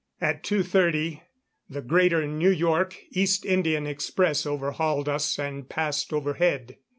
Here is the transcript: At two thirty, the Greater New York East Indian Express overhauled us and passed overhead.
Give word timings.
At 0.19 0.43
two 0.43 0.63
thirty, 0.63 1.21
the 1.69 1.83
Greater 1.83 2.25
New 2.25 2.49
York 2.49 2.97
East 3.11 3.45
Indian 3.45 3.85
Express 3.85 4.47
overhauled 4.47 5.07
us 5.07 5.37
and 5.37 5.69
passed 5.69 6.11
overhead. 6.11 6.79